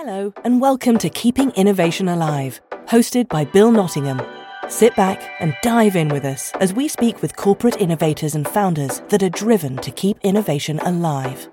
[0.00, 4.22] Hello, and welcome to Keeping Innovation Alive, hosted by Bill Nottingham.
[4.68, 9.00] Sit back and dive in with us as we speak with corporate innovators and founders
[9.08, 11.48] that are driven to keep innovation alive.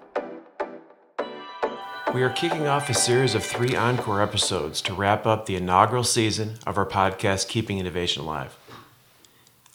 [2.13, 6.03] We are kicking off a series of three encore episodes to wrap up the inaugural
[6.03, 8.55] season of our podcast, Keeping Innovation Alive.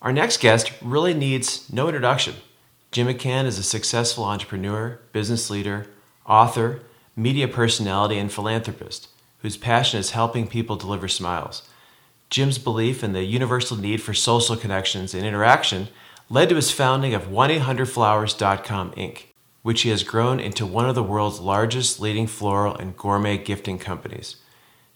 [0.00, 2.36] Our next guest really needs no introduction.
[2.92, 5.88] Jim McCann is a successful entrepreneur, business leader,
[6.24, 6.82] author,
[7.16, 9.08] media personality, and philanthropist
[9.42, 11.62] whose passion is helping people deliver smiles.
[12.28, 15.88] Jim's belief in the universal need for social connections and interaction
[16.28, 19.22] led to his founding of 1-800-Flowers.com Inc.,
[19.62, 23.78] which he has grown into one of the world's largest leading floral and gourmet gifting
[23.78, 24.36] companies.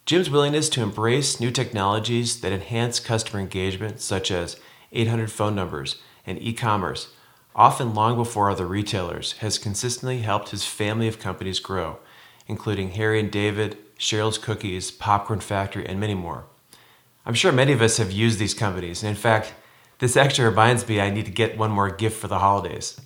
[0.06, 4.60] Jim's willingness to embrace new technologies that enhance customer engagement, such as
[4.92, 5.96] 800 phone numbers
[6.26, 7.08] and e commerce,
[7.56, 11.98] often long before other retailers, has consistently helped his family of companies grow,
[12.46, 16.44] including Harry and David, Cheryl's Cookies, Popcorn Factory, and many more.
[17.26, 19.54] I'm sure many of us have used these companies, and in fact,
[19.98, 23.00] this actually reminds me I need to get one more gift for the holidays.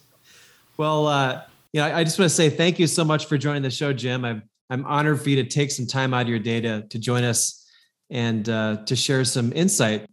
[0.77, 3.63] Well, uh, you know, I just want to say thank you so much for joining
[3.63, 4.25] the show, Jim.
[4.25, 6.99] I'm I'm honored for you to take some time out of your day to, to
[6.99, 7.67] join us
[8.11, 10.07] and uh, to share some insight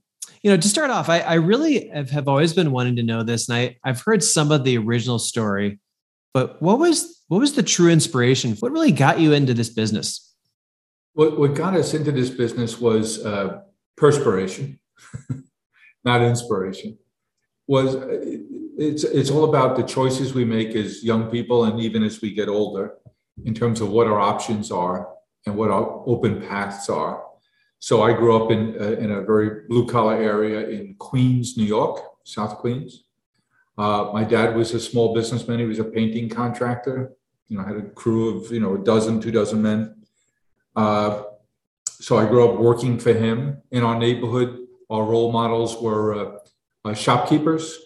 [0.46, 3.24] you know, to start off, I, I really have, have, always been wanting to know
[3.24, 5.80] this, and I, I've heard some of the original story,
[6.36, 8.56] but what was what was the true inspiration?
[8.60, 10.36] What really got you into this business?
[11.14, 13.62] What what got us into this business was uh,
[13.96, 14.80] perspiration,
[16.04, 16.98] not inspiration.
[17.68, 17.96] Was
[18.78, 22.34] it's it's all about the choices we make as young people, and even as we
[22.34, 22.96] get older,
[23.46, 25.08] in terms of what our options are
[25.46, 27.26] and what our open paths are
[27.80, 31.66] so I grew up in, uh, in a very blue collar area in Queens, New
[31.66, 33.04] York, South Queens.
[33.78, 35.60] Uh, my dad was a small businessman.
[35.60, 37.14] He was a painting contractor.
[37.48, 39.96] You know, had a crew of, you know, a dozen, two dozen men.
[40.76, 41.24] Uh,
[41.86, 44.60] so I grew up working for him in our neighborhood.
[44.90, 46.38] Our role models were uh,
[46.84, 47.78] uh, shopkeepers,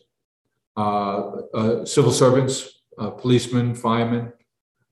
[0.76, 4.34] uh, civil servants, policemen, firemen,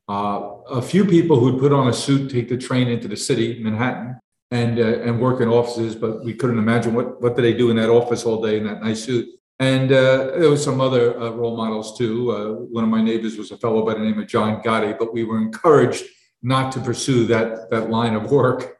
[0.07, 4.19] a few people who'd put on a suit, take the train into the city, Manhattan,
[4.51, 7.69] and uh, and work in offices, but we couldn't imagine what what do they do
[7.69, 9.27] in that office all day in that nice suit.
[9.59, 12.31] And uh, there was some other uh, role models too.
[12.31, 15.13] Uh, one of my neighbors was a fellow by the name of John Gotti, but
[15.13, 16.05] we were encouraged
[16.43, 18.77] not to pursue that that line of work.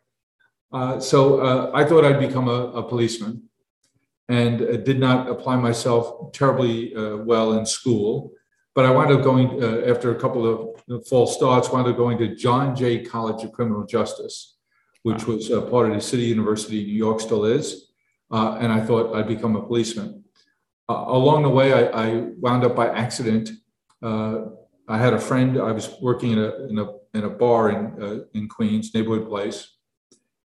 [0.71, 3.49] Uh, so uh, I thought I'd become a, a policeman,
[4.29, 8.31] and did not apply myself terribly well in school.
[8.75, 11.71] But I wound up going after a couple of false starts.
[11.71, 14.57] Wound up going to John Jay College of Criminal Justice
[15.07, 17.91] which was a part of the City University, of New York still is.
[18.29, 20.25] Uh, and I thought I'd become a policeman.
[20.89, 23.49] Along the way, I, I, wound up by accident.
[24.01, 24.45] Uh,
[24.87, 25.59] I had a friend.
[25.61, 29.27] I was working in a in a in a bar in uh, in Queens, neighborhood
[29.27, 29.75] place.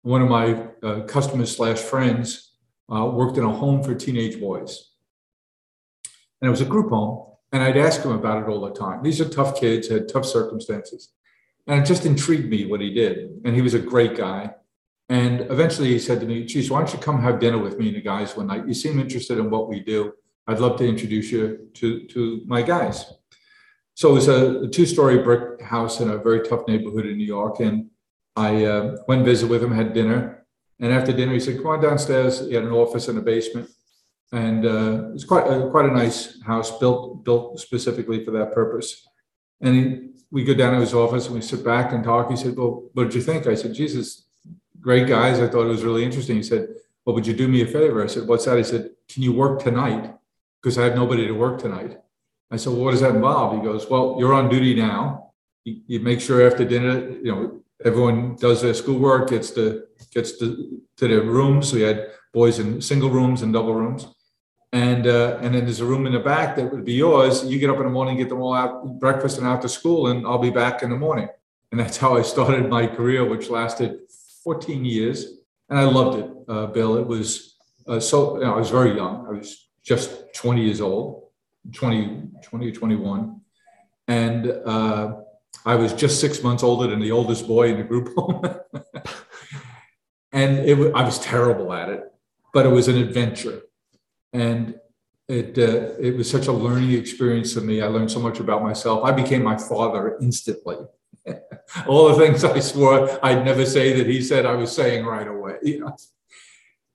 [0.03, 2.53] One of my uh, customers slash friends
[2.88, 4.92] worked in a home for teenage boys,
[6.40, 7.28] and it was a group home.
[7.52, 9.02] And I'd ask him about it all the time.
[9.02, 11.14] These are tough kids, had tough circumstances.
[11.66, 13.42] And it just intrigued me what he did.
[13.46, 14.54] And he was a great guy.
[15.09, 17.88] And eventually he said to me, geez, why don't you come have dinner with me
[17.88, 18.68] and the guys one night?
[18.68, 20.14] You seem interested in what we do.
[20.47, 23.13] I'd love to introduce you to, to my guys.
[23.96, 27.25] So it was a, a two-story brick house in a very tough neighborhood in New
[27.25, 27.59] York.
[27.59, 27.90] And
[28.35, 30.46] I uh, went visit with him, had dinner.
[30.80, 32.47] And after dinner, he said, come on downstairs.
[32.47, 33.69] He had an office in a basement.
[34.31, 38.53] And uh, it was quite a, quite a nice house built, built specifically for that
[38.53, 39.07] purpose.
[39.62, 42.30] And he we go down to his office and we sit back and talk.
[42.30, 43.47] He said, Well, what did you think?
[43.47, 44.28] I said, Jesus,
[44.80, 45.40] great guys.
[45.40, 46.36] I thought it was really interesting.
[46.36, 46.68] He said,
[47.06, 48.03] Well, would you do me a favor?
[48.03, 48.57] I said, What's that?
[48.57, 50.13] He said, Can you work tonight?
[50.67, 51.97] Because I have nobody to work tonight.
[52.51, 53.55] I said, Well, what does that involve?
[53.55, 55.31] He goes, Well, you're on duty now.
[55.63, 60.38] You, you make sure after dinner, you know, everyone does their schoolwork, gets to gets
[60.39, 61.72] to, to their rooms.
[61.72, 64.07] We had boys in single rooms and double rooms
[64.73, 67.45] and uh, and then there's a room in the back that would be yours.
[67.45, 70.25] You get up in the morning, get them all out breakfast and to school, and
[70.27, 71.29] I'll be back in the morning.
[71.72, 74.00] And that's how I started my career, which lasted
[74.44, 75.25] 14 years,
[75.69, 76.31] and I loved it.
[76.47, 77.56] Uh, Bill, it was
[77.88, 78.38] uh, so.
[78.38, 79.25] You know, I was very young.
[79.27, 81.30] I was just 20 years old,
[81.74, 83.42] 20, 20 or 21,
[84.07, 85.16] and uh,
[85.66, 88.42] I was just six months older than the oldest boy in the group home.
[90.31, 92.04] and it, I was terrible at it,
[92.54, 93.62] but it was an adventure
[94.34, 94.80] and
[95.28, 97.81] it uh, it was such a learning experience for me.
[97.81, 99.04] I learned so much about myself.
[99.04, 100.78] I became my father instantly.
[101.88, 105.28] All the things I swore I'd never say that he said I was saying right
[105.28, 105.57] away.
[105.63, 105.98] You know?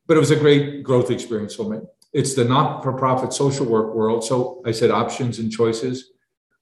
[0.06, 1.78] But it was a great growth experience for me.
[2.12, 4.24] It's the not-for-profit social work world.
[4.24, 6.10] So I said options and choices.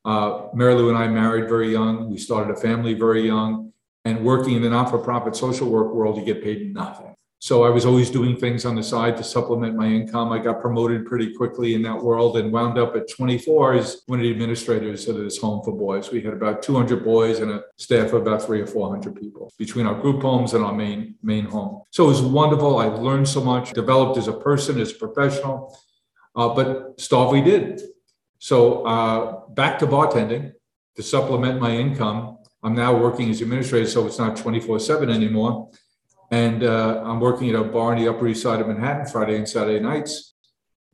[0.05, 2.11] Uh, Mary Lou and I married very young.
[2.11, 3.73] We started a family very young.
[4.05, 7.10] And working in the not for profit social work world, you get paid nothing.
[7.43, 10.31] So I was always doing things on the side to supplement my income.
[10.31, 14.19] I got promoted pretty quickly in that world and wound up at 24 as one
[14.19, 16.11] of the administrators at this home for boys.
[16.11, 19.87] We had about 200 boys and a staff of about three or 400 people between
[19.87, 21.83] our group homes and our main main home.
[21.91, 22.77] So it was wonderful.
[22.77, 25.75] I learned so much, developed as a person, as a professional,
[26.37, 27.81] uh, but starve we did.
[28.39, 30.53] So uh, back to bartending
[30.97, 32.37] to supplement my income.
[32.63, 35.71] I'm now working as administrator, so it's not 24 7 anymore
[36.31, 39.37] and uh, I'm working at a bar in the Upper East Side of Manhattan Friday
[39.37, 40.35] and Saturday nights.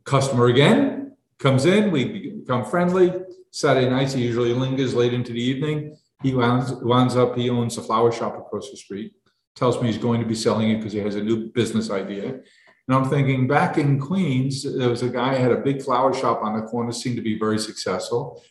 [0.04, 3.12] Customer again comes in, we become friendly.
[3.50, 5.96] Saturday nights, he usually lingers late into the evening.
[6.22, 9.12] He winds, winds up, he owns a flower shop across the street,
[9.54, 12.40] tells me he's going to be selling it because he has a new business idea.
[12.88, 16.42] And I'm thinking back in Queens, there was a guy had a big flower shop
[16.42, 18.42] on the corner, seemed to be very successful.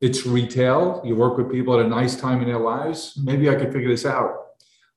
[0.00, 1.02] It's retail.
[1.04, 3.18] You work with people at a nice time in their lives.
[3.22, 4.34] Maybe I could figure this out.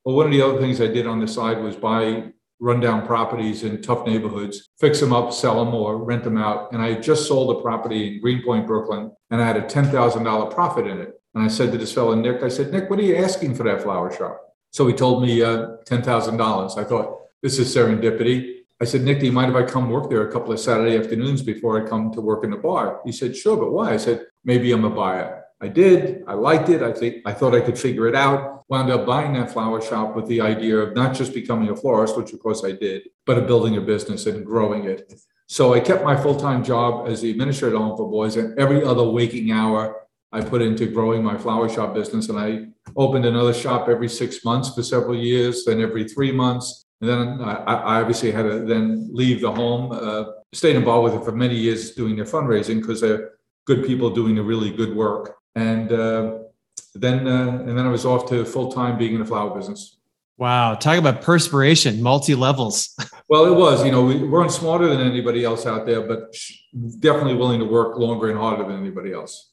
[0.06, 3.64] Well, one of the other things I did on the side was buy rundown properties
[3.64, 6.72] in tough neighborhoods, fix them up, sell them, or rent them out.
[6.72, 10.88] And I just sold a property in Greenpoint, Brooklyn, and I had a $10,000 profit
[10.88, 11.14] in it.
[11.36, 13.64] And I said to this fellow, Nick, I said, Nick, what are you asking for
[13.64, 14.40] that flower shop?
[14.72, 16.78] So he told me uh, $10,000.
[16.78, 18.60] I thought, this is serendipity.
[18.82, 20.98] I said, Nick, do you mind if I come work there a couple of Saturday
[20.98, 23.02] afternoons before I come to work in the bar?
[23.06, 23.94] He said, sure, but why?
[23.94, 25.43] I said, maybe I'm a buyer.
[25.64, 26.26] I did.
[26.28, 26.82] I liked it.
[26.82, 28.66] I think I thought I could figure it out.
[28.68, 32.18] Wound up buying that flower shop with the idea of not just becoming a florist,
[32.18, 35.14] which of course I did, but of building a business and growing it.
[35.48, 38.84] So I kept my full-time job as the administrator at home for boys, and every
[38.84, 40.02] other waking hour
[40.34, 42.28] I put into growing my flower shop business.
[42.28, 42.66] And I
[42.98, 46.84] opened another shop every six months for several years, then every three months.
[47.00, 49.94] And then I, obviously had to then leave the home.
[49.94, 53.32] Uh, stayed involved with it for many years doing their fundraising because they're
[53.66, 56.40] good people doing the really good work and uh,
[56.96, 59.98] then uh, and then I was off to full time being in the flower business.
[60.38, 62.96] Wow, talk about perspiration, multi levels.
[63.30, 63.86] well, it was.
[63.86, 66.36] You know, we weren't smarter than anybody else out there, but
[67.00, 69.52] definitely willing to work longer and harder than anybody else.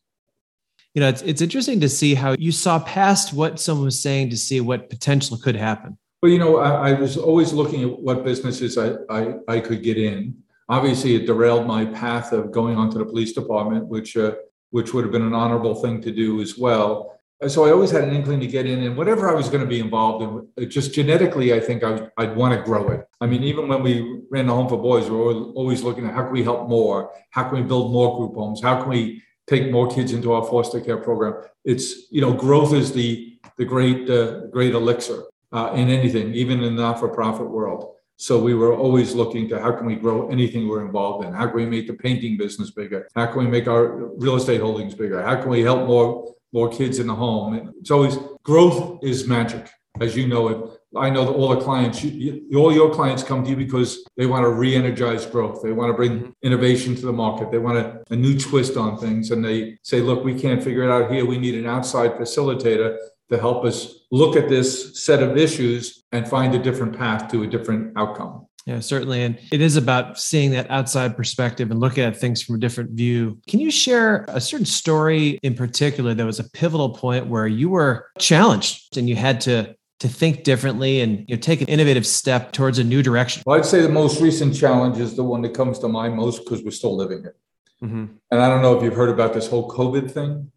[0.94, 4.30] You know, it's it's interesting to see how you saw past what someone was saying
[4.30, 5.98] to see what potential could happen.
[6.22, 9.82] Well, you know, I, I was always looking at what businesses I, I, I could
[9.82, 10.36] get in.
[10.68, 14.32] Obviously, it derailed my path of going onto the police department, which uh,
[14.70, 17.18] which would have been an honorable thing to do as well.
[17.48, 19.66] So I always had an inkling to get in, and whatever I was going to
[19.66, 23.06] be involved in, just genetically, I think I would want to grow it.
[23.20, 26.12] I mean, even when we ran the Home for Boys, we were always looking at
[26.12, 29.22] how can we help more, how can we build more group homes, how can we
[29.50, 31.34] take more kids into our foster care program.
[31.64, 36.62] It's you know, growth is the the great uh, great elixir uh, in anything, even
[36.62, 37.96] in the not-for-profit world.
[38.20, 41.32] So we were always looking to how can we grow anything we're involved in?
[41.32, 43.08] How can we make the painting business bigger?
[43.16, 45.22] How can we make our real estate holdings bigger?
[45.22, 47.72] How can we help more more kids in the home?
[47.80, 49.70] It's always growth is magic,
[50.02, 50.58] as you know it.
[50.94, 54.26] I know that all the clients, you, all your clients come to you because they
[54.26, 55.62] want to re-energize growth.
[55.62, 56.30] They want to bring mm-hmm.
[56.42, 57.50] innovation to the market.
[57.50, 60.82] They want a, a new twist on things, and they say, "Look, we can't figure
[60.82, 61.24] it out here.
[61.24, 62.98] We need an outside facilitator
[63.30, 67.42] to help us look at this set of issues and find a different path to
[67.42, 68.46] a different outcome.
[68.66, 69.22] Yeah, certainly.
[69.22, 72.90] And it is about seeing that outside perspective and looking at things from a different
[72.90, 73.38] view.
[73.48, 77.70] Can you share a certain story in particular that was a pivotal point where you
[77.70, 82.06] were challenged and you had to to think differently and you know, take an innovative
[82.06, 83.42] step towards a new direction?
[83.44, 86.44] Well, I'd say the most recent challenge is the one that comes to mind most
[86.44, 87.36] because we're still living it.
[87.82, 88.06] Mm-hmm.
[88.30, 90.50] And I don't know if you've heard about this whole COVID thing.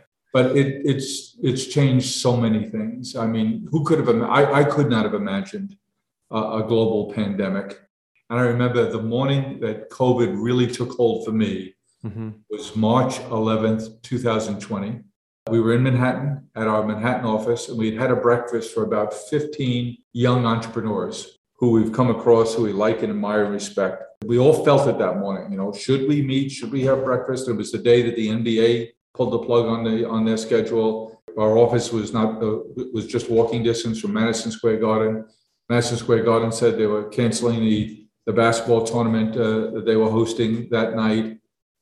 [0.34, 3.14] but it, it's it's changed so many things.
[3.14, 4.08] I mean, who could have?
[4.24, 5.76] I, I could not have imagined
[6.30, 7.80] a, a global pandemic.
[8.28, 11.74] And I remember the morning that COVID really took hold for me
[12.04, 12.30] mm-hmm.
[12.50, 15.00] was March 11th, 2020.
[15.50, 19.14] We were in Manhattan at our Manhattan office, and we'd had a breakfast for about
[19.14, 24.02] 15 young entrepreneurs who we've come across, who we like and admire and respect.
[24.24, 25.52] We all felt it that morning.
[25.52, 26.50] You know, should we meet?
[26.50, 27.46] Should we have breakfast?
[27.48, 31.22] It was the day that the NBA pulled the plug on the on their schedule.
[31.38, 32.58] Our office was not uh,
[32.92, 35.24] was just walking distance from Madison Square Garden.
[35.68, 40.10] Madison Square Garden said they were canceling the the basketball tournament uh, that they were
[40.10, 41.38] hosting that night.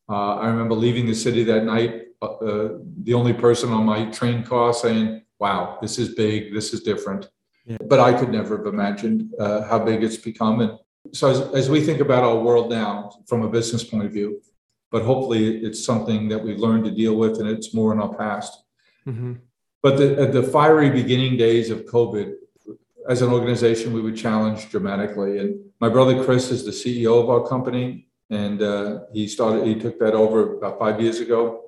[0.09, 2.03] Uh, I remember leaving the city that night.
[2.21, 2.69] Uh, uh,
[3.03, 6.55] the only person on my train car saying, "Wow, this is big.
[6.55, 7.29] This is different."
[7.65, 7.79] Yeah.
[7.89, 10.61] But I could never have imagined uh, how big it's become.
[10.61, 10.79] And
[11.13, 14.43] so, as, as we think about our world now from a business point of view,
[14.93, 18.15] but hopefully it's something that we've learned to deal with and it's more in our
[18.15, 18.63] past.
[19.07, 19.33] Mm-hmm.
[19.83, 22.35] But the, at the fiery beginning days of COVID,
[23.09, 25.39] as an organization, we were challenged dramatically.
[25.39, 29.67] And my brother Chris is the CEO of our company, and uh, he started.
[29.67, 31.65] He took that over about five years ago,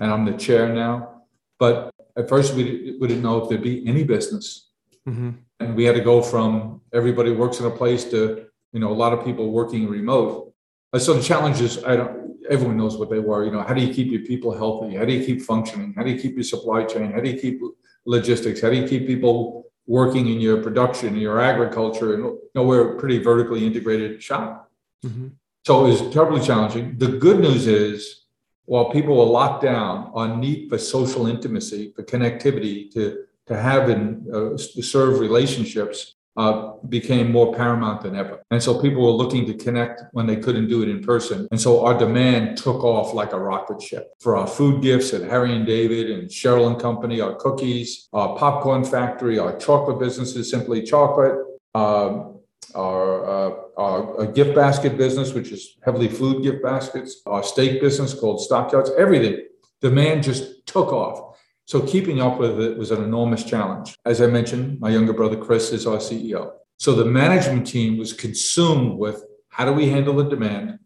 [0.00, 1.22] and I'm the chair now.
[1.58, 4.70] But at first we, we didn't know if there'd be any business.
[5.06, 5.30] Mm-hmm.
[5.60, 8.94] And we had to go from everybody works in a place to, you know, a
[8.94, 10.54] lot of people working remote.
[10.96, 13.44] So the challenges, I don't, everyone knows what they were.
[13.44, 14.96] You know, how do you keep your people healthy?
[14.96, 15.94] How do you keep functioning?
[15.96, 17.12] How do you keep your supply chain?
[17.12, 17.60] How do you keep
[18.04, 18.60] logistics?
[18.60, 22.14] How do you keep people working in your production, in your agriculture?
[22.14, 24.70] And you know, we're a pretty vertically integrated shop.
[25.04, 25.28] Mm-hmm.
[25.66, 26.96] So it was terribly challenging.
[26.98, 28.24] The good news is,
[28.64, 33.88] while people were locked down on need for social intimacy, for connectivity, to to have
[33.88, 38.40] and uh, to serve relationships, uh, became more paramount than ever.
[38.52, 41.48] And so people were looking to connect when they couldn't do it in person.
[41.50, 45.22] And so our demand took off like a rocket ship for our food gifts at
[45.22, 50.48] Harry and David and Cheryl and Company, our cookies, our popcorn factory, our chocolate businesses,
[50.48, 51.44] Simply Chocolate.
[51.74, 52.36] Um,
[52.74, 57.80] our, uh, our, our gift basket business, which is heavily food gift baskets, our steak
[57.80, 59.46] business called Stockyards, everything.
[59.80, 61.27] Demand just took off.
[61.68, 63.94] So keeping up with it was an enormous challenge.
[64.06, 66.52] As I mentioned, my younger brother Chris is our CEO.
[66.78, 70.78] So the management team was consumed with how do we handle the demand?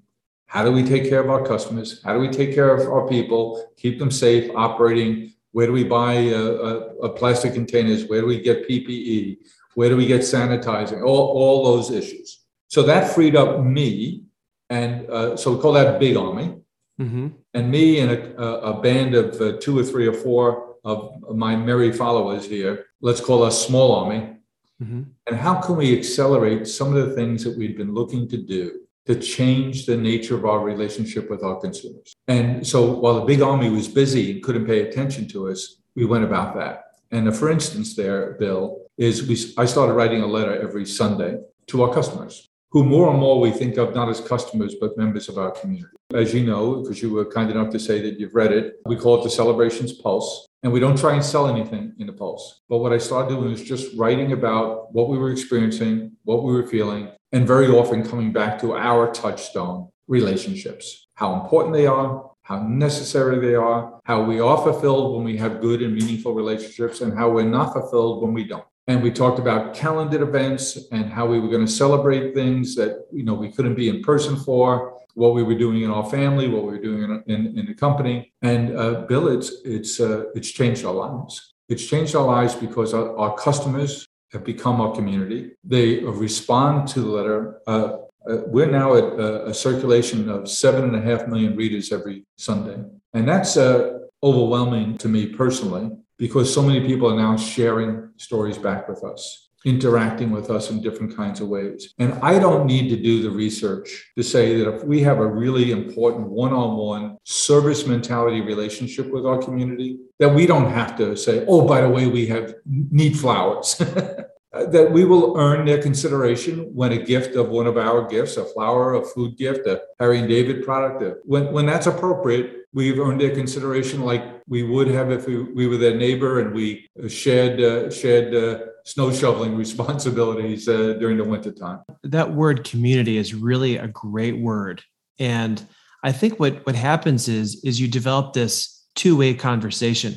[0.47, 2.03] How do we take care of our customers?
[2.03, 5.33] How do we take care of our people, keep them safe, operating?
[5.53, 8.07] Where do we buy uh, uh, plastic containers?
[8.07, 9.37] Where do we get PPE?
[9.77, 11.07] Where do we get sanitizing?
[11.07, 12.41] All, all those issues.
[12.67, 14.25] So that freed up me.
[14.69, 16.57] And uh, so we call that Big Army.
[17.01, 17.29] Mm-hmm.
[17.55, 21.57] And me and a, a band of uh, two or three or four of my
[21.57, 24.37] merry followers here, let's call us Small Army.
[24.83, 25.03] Mm-hmm.
[25.27, 28.81] And how can we accelerate some of the things that we've been looking to do
[29.07, 32.15] to change the nature of our relationship with our consumers?
[32.29, 36.05] And so while the big army was busy and couldn't pay attention to us, we
[36.05, 36.85] went about that.
[37.11, 41.83] And for instance, there, Bill, is we, I started writing a letter every Sunday to
[41.83, 45.39] our customers, who more and more we think of not as customers, but members of
[45.39, 45.95] our community.
[46.15, 48.97] As you know, because you were kind enough to say that you've read it, we
[48.97, 50.49] call it the Celebrations Pulse.
[50.62, 52.62] And we don't try and sell anything in the Pulse.
[52.69, 56.52] But what I started doing was just writing about what we were experiencing, what we
[56.52, 62.31] were feeling, and very often coming back to our touchstone relationships, how important they are,
[62.42, 67.00] how necessary they are, how we are fulfilled when we have good and meaningful relationships,
[67.00, 68.64] and how we're not fulfilled when we don't.
[68.89, 73.07] And we talked about calendared events and how we were going to celebrate things that
[73.12, 76.49] you know we couldn't be in person for, what we were doing in our family,
[76.49, 78.33] what we were doing in, in, in the company.
[78.43, 81.55] And uh, Bill, it's it's uh, it's changed our lives.
[81.69, 85.53] It's changed our lives because our, our customers have become our community.
[85.65, 87.61] They respond to the letter.
[87.67, 87.97] Uh,
[88.29, 92.25] uh, we're now at a, a, circulation of seven and a half million readers every
[92.39, 92.79] Sunday.
[93.15, 95.91] And that's uh, overwhelming to me personally
[96.23, 100.81] because so many people are now sharing stories back with us, interacting with us in
[100.81, 101.95] different kinds of ways.
[101.99, 105.26] And I don't need to do the research to say that if we have a
[105.26, 110.97] really important one on one service mentality relationship with our community, that we don't have
[110.99, 113.83] to say, oh, by the way, we have need flowers.
[114.53, 118.45] that we will earn their consideration when a gift of one of our gifts, a
[118.45, 123.21] flower, a food gift, a Harry and David product, when, when that's appropriate, we've earned
[123.21, 127.61] their consideration like we would have if we, we were their neighbor and we shared,
[127.61, 131.81] uh, shared uh, snow shoveling responsibilities uh, during the wintertime.
[132.03, 134.83] That word community is really a great word.
[135.19, 135.65] And
[136.05, 140.17] I think what, what happens is, is you develop this two-way conversation.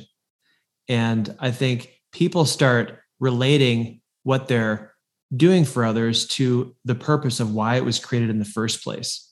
[0.90, 4.94] And I think people start relating what they're
[5.36, 9.32] doing for others to the purpose of why it was created in the first place.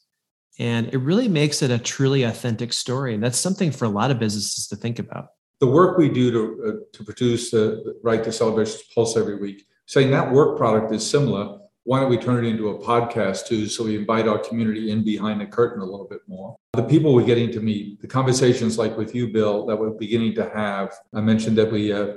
[0.60, 3.16] And it really makes it a truly authentic story.
[3.16, 5.30] And that's something for a lot of businesses to think about.
[5.60, 9.66] The work we do to, uh, to produce the Right to Celebrations Pulse every week,
[9.88, 13.68] saying that work product is similar, why don't we turn it into a podcast too?
[13.68, 16.56] So we invite our community in behind the curtain a little bit more.
[16.74, 20.36] The people we're getting to meet, the conversations like with you, Bill, that we're beginning
[20.36, 20.94] to have.
[21.14, 22.16] I mentioned that we uh,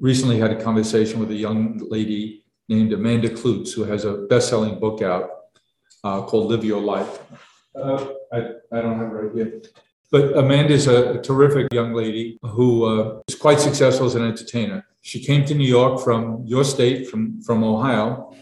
[0.00, 4.78] recently had a conversation with a young lady named Amanda Kloots, who has a best-selling
[4.80, 5.30] book out
[6.02, 7.20] uh, called "Live Your Life."
[7.74, 8.38] Uh, I,
[8.72, 9.62] I don't have it right here,
[10.10, 14.84] but Amanda's a, a terrific young lady who uh, is quite successful as an entertainer.
[15.02, 18.34] She came to New York from your state, from from Ohio.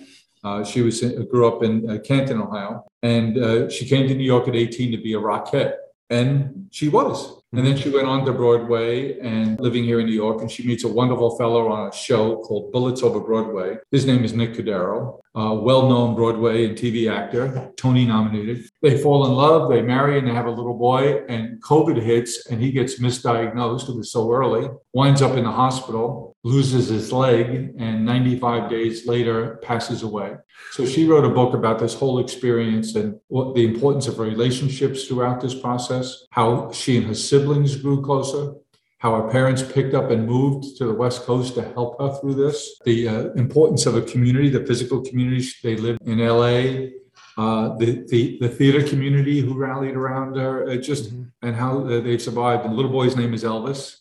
[0.45, 1.01] Uh, she was
[1.31, 4.93] grew up in uh, Canton, Ohio, and uh, she came to New York at 18
[4.93, 5.75] to be a rockette,
[6.09, 7.38] and she was.
[7.53, 10.43] And then she went on to Broadway and living here in New York.
[10.43, 13.79] And she meets a wonderful fellow on a show called Bullets Over Broadway.
[13.91, 18.69] His name is Nick Cordero, a well known Broadway and TV actor, Tony nominated.
[18.83, 21.25] They fall in love, they marry, and they have a little boy.
[21.29, 23.89] And COVID hits, and he gets misdiagnosed.
[23.89, 29.07] It was so early, winds up in the hospital, loses his leg, and 95 days
[29.07, 30.35] later passes away.
[30.73, 35.07] So she wrote a book about this whole experience and what the importance of relationships
[35.07, 38.55] throughout this process, how she and her siblings grew closer,
[38.99, 42.35] how our parents picked up and moved to the West Coast to help her through
[42.35, 46.89] this, the uh, importance of a community, the physical community they lived in LA,
[47.37, 51.47] uh, the, the, the theater community who rallied around her, uh, just mm-hmm.
[51.47, 52.65] and how uh, they've survived.
[52.65, 53.97] The little boy's name is Elvis.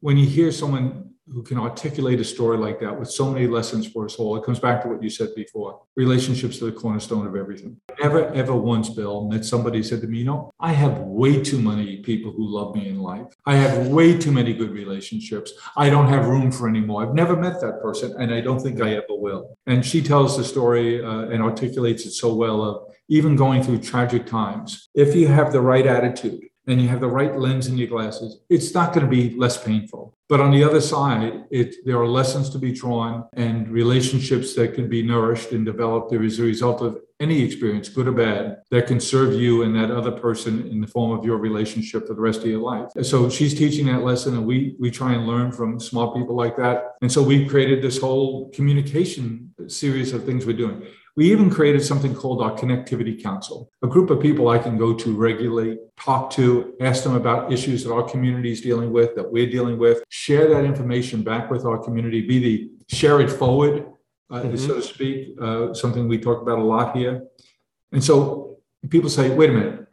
[0.00, 3.86] When you hear someone who can articulate a story like that with so many lessons
[3.86, 4.36] for us all.
[4.36, 5.80] It comes back to what you said before.
[5.96, 7.76] Relationships are the cornerstone of everything.
[8.00, 11.60] Never, ever once, Bill, met somebody said to me, you know, I have way too
[11.60, 13.26] many people who love me in life.
[13.44, 15.52] I have way too many good relationships.
[15.76, 17.02] I don't have room for any more.
[17.02, 19.56] I've never met that person, and I don't think I ever will.
[19.66, 23.78] And she tells the story uh, and articulates it so well of even going through
[23.78, 24.90] tragic times.
[24.94, 28.40] If you have the right attitude, and you have the right lens in your glasses,
[28.48, 30.14] it's not going to be less painful.
[30.28, 34.74] But on the other side, it, there are lessons to be drawn and relationships that
[34.74, 38.86] can be nourished and developed as a result of any experience, good or bad, that
[38.86, 42.20] can serve you and that other person in the form of your relationship for the
[42.20, 42.90] rest of your life.
[43.02, 46.56] So she's teaching that lesson, and we we try and learn from small people like
[46.58, 46.94] that.
[47.02, 50.86] And so we've created this whole communication series of things we're doing.
[51.18, 54.94] We even created something called our Connectivity Council, a group of people I can go
[54.94, 59.28] to regularly, talk to, ask them about issues that our community is dealing with, that
[59.28, 63.84] we're dealing with, share that information back with our community, be the share it forward,
[64.30, 64.56] uh, mm-hmm.
[64.56, 67.24] so to speak, uh, something we talk about a lot here.
[67.90, 68.58] And so
[68.88, 69.88] people say, wait a minute,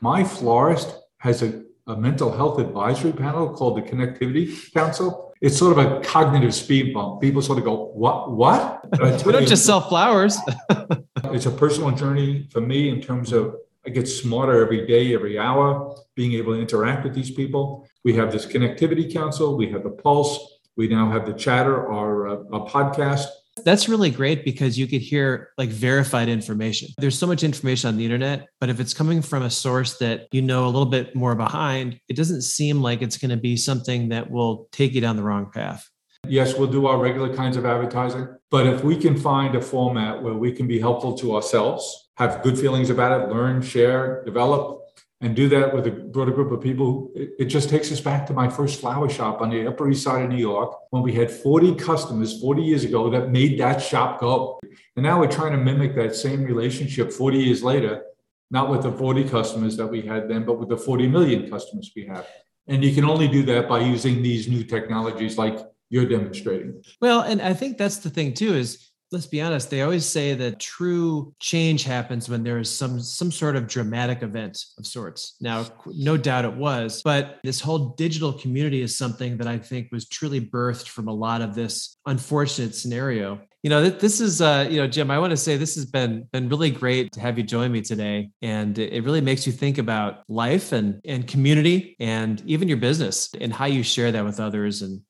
[0.00, 5.76] my florist has a, a mental health advisory panel called the Connectivity Council it's sort
[5.76, 7.20] of a cognitive speed bump.
[7.20, 8.32] People sort of go, "What?
[8.32, 8.80] What?"
[9.24, 10.38] we don't just sell flowers.
[11.24, 15.38] it's a personal journey for me in terms of I get smarter every day, every
[15.38, 17.86] hour, being able to interact with these people.
[18.02, 19.56] We have this connectivity council.
[19.56, 20.58] We have the Pulse.
[20.76, 23.26] We now have the Chatter, our, uh, our podcast.
[23.64, 26.88] That's really great because you could hear like verified information.
[26.98, 30.28] There's so much information on the internet, but if it's coming from a source that
[30.30, 33.56] you know a little bit more behind, it doesn't seem like it's going to be
[33.56, 35.88] something that will take you down the wrong path.
[36.28, 40.22] Yes, we'll do our regular kinds of advertising, but if we can find a format
[40.22, 44.80] where we can be helpful to ourselves, have good feelings about it, learn, share, develop,
[45.20, 48.26] and do that with a broader group of people, it, it, just takes us back
[48.26, 51.12] to my first flower shop on the Upper East Side of New York when we
[51.12, 54.60] had 40 customers 40 years ago that made that shop go.
[54.94, 58.02] And now we're trying to mimic that same relationship 40 years later,
[58.50, 61.90] not with the 40 customers that we had then, but with the 40 million customers
[61.96, 62.26] we have.
[62.66, 66.82] And you can only do that by using these new technologies like you're demonstrating.
[67.00, 70.34] Well, and I think that's the thing too is let's be honest they always say
[70.34, 75.36] that true change happens when there is some some sort of dramatic event of sorts.
[75.40, 79.88] Now no doubt it was but this whole digital community is something that i think
[79.92, 83.40] was truly birthed from a lot of this unfortunate scenario.
[83.62, 86.28] You know this is uh you know jim i want to say this has been
[86.32, 89.78] been really great to have you join me today and it really makes you think
[89.78, 94.38] about life and and community and even your business and how you share that with
[94.38, 95.00] others and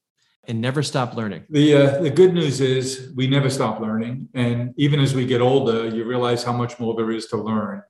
[0.49, 1.45] and never stop learning.
[1.51, 5.41] The uh, the good news is we never stop learning, and even as we get
[5.41, 7.83] older, you realize how much more there is to learn.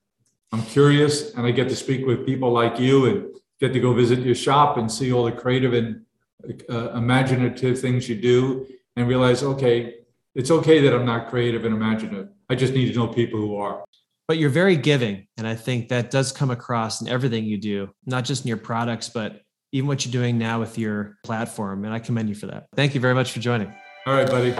[0.51, 3.93] I'm curious, and I get to speak with people like you, and get to go
[3.93, 6.05] visit your shop and see all the creative and
[6.69, 8.65] uh, imaginative things you do,
[8.95, 9.95] and realize, okay,
[10.35, 12.29] it's okay that I'm not creative and imaginative.
[12.49, 13.83] I just need to know people who are.
[14.27, 17.89] But you're very giving, and I think that does come across in everything you do,
[18.05, 21.85] not just in your products, but even what you're doing now with your platform.
[21.85, 22.67] And I commend you for that.
[22.75, 23.73] Thank you very much for joining.
[24.05, 24.55] All right, buddy.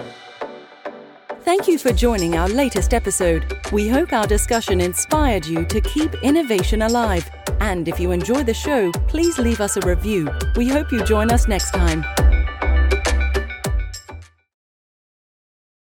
[1.41, 3.57] Thank you for joining our latest episode.
[3.71, 7.29] We hope our discussion inspired you to keep innovation alive.
[7.61, 10.29] And if you enjoy the show, please leave us a review.
[10.57, 12.03] We hope you join us next time.